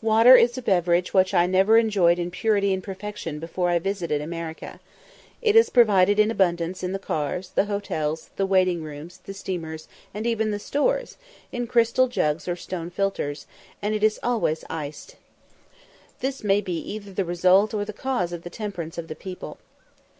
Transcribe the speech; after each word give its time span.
Water 0.00 0.36
is 0.36 0.56
a 0.56 0.62
beverage 0.62 1.12
which 1.12 1.34
I 1.34 1.44
never 1.46 1.76
enjoyed 1.76 2.16
in 2.16 2.30
purity 2.30 2.72
and 2.72 2.84
perfection 2.84 3.40
before 3.40 3.68
I 3.68 3.80
visited 3.80 4.20
America. 4.20 4.78
It 5.40 5.56
is 5.56 5.70
provided 5.70 6.20
in 6.20 6.30
abundance 6.30 6.84
in 6.84 6.92
the 6.92 7.00
cars, 7.00 7.48
the 7.56 7.64
hotels, 7.64 8.30
the 8.36 8.46
waiting 8.46 8.84
rooms, 8.84 9.18
the 9.24 9.34
steamers, 9.34 9.88
and 10.14 10.24
even 10.24 10.52
the 10.52 10.60
stores, 10.60 11.16
in 11.50 11.66
crystal 11.66 12.06
jugs 12.06 12.46
or 12.46 12.54
stone 12.54 12.90
filters, 12.90 13.48
and 13.82 13.92
it 13.92 14.04
is 14.04 14.20
always 14.22 14.64
iced. 14.70 15.16
This 16.20 16.44
may 16.44 16.60
be 16.60 16.76
either 16.92 17.12
the 17.12 17.24
result 17.24 17.74
or 17.74 17.84
the 17.84 17.92
cause 17.92 18.32
of 18.32 18.44
the 18.44 18.50
temperance 18.50 18.98
of 18.98 19.08
the 19.08 19.16
people. 19.16 19.58